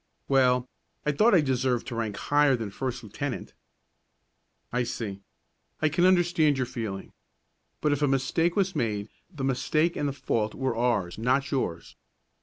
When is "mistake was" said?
8.07-8.75